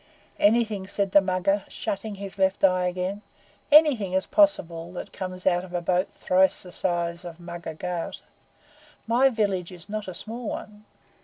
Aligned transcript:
"Anything," 0.39 0.87
said 0.87 1.11
the 1.11 1.21
Mugger, 1.21 1.63
shutting 1.67 2.15
his 2.15 2.39
left 2.39 2.63
eye 2.63 2.87
again 2.87 3.21
"ANYTHING 3.71 4.13
is 4.13 4.25
possible 4.25 4.91
that 4.93 5.13
comes 5.13 5.45
out 5.45 5.63
of 5.63 5.75
a 5.75 5.79
boat 5.81 6.11
thrice 6.11 6.63
the 6.63 6.71
size 6.71 7.23
of 7.23 7.39
Mugger 7.39 7.75
Ghaut. 7.75 8.23
My 9.05 9.29
village 9.29 9.71
is 9.71 9.89
not 9.89 10.07
a 10.07 10.15
small 10.15 10.49
one." 10.49 10.85